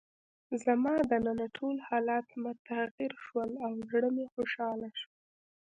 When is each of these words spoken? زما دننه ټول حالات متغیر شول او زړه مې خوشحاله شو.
زما 0.63 0.95
دننه 1.11 1.47
ټول 1.57 1.75
حالات 1.87 2.27
متغیر 2.43 3.11
شول 3.25 3.49
او 3.65 3.71
زړه 3.89 4.09
مې 4.15 4.25
خوشحاله 4.33 4.89
شو. 4.99 5.09